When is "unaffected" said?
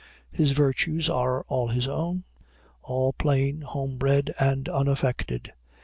4.67-5.53